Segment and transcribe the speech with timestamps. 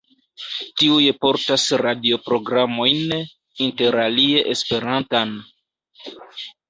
[0.81, 3.13] Tiuj portas radioprogramojn,
[3.67, 5.35] interalie Esperantan.